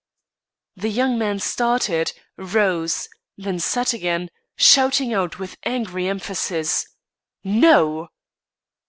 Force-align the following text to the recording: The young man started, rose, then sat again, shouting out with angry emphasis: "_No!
The 0.75 0.89
young 0.89 1.19
man 1.19 1.37
started, 1.37 2.13
rose, 2.35 3.07
then 3.37 3.59
sat 3.59 3.93
again, 3.93 4.31
shouting 4.55 5.13
out 5.13 5.37
with 5.37 5.57
angry 5.63 6.07
emphasis: 6.07 6.87
"_No! 7.45 8.07